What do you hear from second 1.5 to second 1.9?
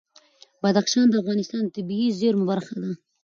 د